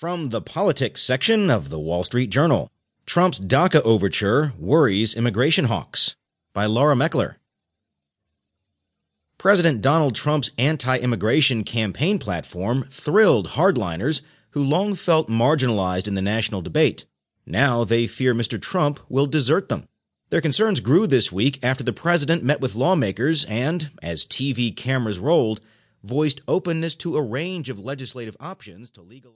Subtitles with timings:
[0.00, 2.70] From the politics section of the Wall Street Journal
[3.04, 6.16] Trump's DACA overture worries immigration hawks
[6.54, 7.34] by Laura Meckler.
[9.36, 16.22] President Donald Trump's anti immigration campaign platform thrilled hardliners who long felt marginalized in the
[16.22, 17.04] national debate.
[17.44, 18.58] Now they fear Mr.
[18.58, 19.86] Trump will desert them.
[20.30, 25.18] Their concerns grew this week after the president met with lawmakers and, as TV cameras
[25.18, 25.60] rolled,
[26.02, 29.28] voiced openness to a range of legislative options to legalize.